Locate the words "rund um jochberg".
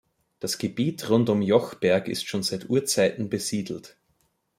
1.11-2.07